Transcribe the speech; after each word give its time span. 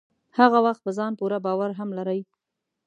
هغه 0.39 0.59
وخت 0.65 0.81
په 0.85 0.91
ځان 0.97 1.11
پوره 1.19 1.37
باور 1.45 1.71
هم 1.79 1.89
لرئ. 1.97 2.21